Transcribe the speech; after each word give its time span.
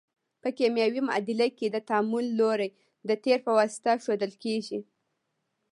په 0.41 0.49
کیمیاوي 0.57 1.01
معادله 1.07 1.47
کې 1.57 1.67
د 1.71 1.77
تعامل 1.89 2.25
لوری 2.39 2.69
د 3.09 3.11
تیر 3.23 3.39
په 3.45 3.51
واسطه 3.57 3.91
ښودل 4.03 4.31
کیږي. 4.43 4.79